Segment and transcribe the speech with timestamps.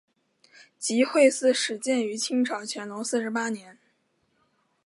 [0.79, 3.77] 集惠寺始建于清朝乾隆四十八年。